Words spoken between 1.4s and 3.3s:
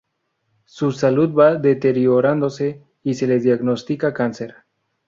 deteriorándose y se